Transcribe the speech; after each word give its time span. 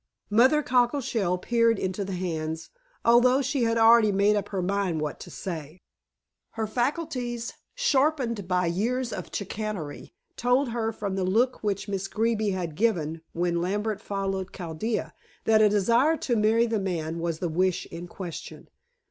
Mother 0.31 0.63
Cockleshell 0.63 1.37
peered 1.37 1.77
into 1.77 2.03
the 2.03 2.15
hands, 2.15 2.71
although 3.05 3.39
she 3.43 3.65
had 3.65 3.77
already 3.77 4.11
made 4.11 4.35
up 4.35 4.49
her 4.49 4.63
mind 4.63 4.99
what 4.99 5.19
to 5.19 5.29
say. 5.29 5.79
Her 6.53 6.65
faculties, 6.65 7.53
sharpened 7.75 8.47
by 8.47 8.65
years 8.65 9.13
of 9.13 9.29
chicanery, 9.31 10.15
told 10.35 10.69
her 10.69 10.91
from 10.91 11.13
the 11.15 11.23
look 11.23 11.61
which 11.63 11.87
Miss 11.87 12.07
Greeby 12.07 12.49
had 12.49 12.73
given 12.73 13.21
when 13.33 13.61
Lambert 13.61 14.01
followed 14.01 14.51
Chaldea, 14.51 15.13
that 15.45 15.61
a 15.61 15.69
desire 15.69 16.17
to 16.17 16.35
marry 16.35 16.65
the 16.65 16.79
man 16.79 17.19
was 17.19 17.37
the 17.37 17.47
wish 17.47 17.85
in 17.85 18.07
question. 18.07 18.69